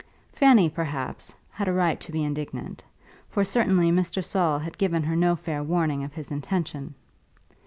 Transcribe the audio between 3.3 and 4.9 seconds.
certainly Mr. Saul had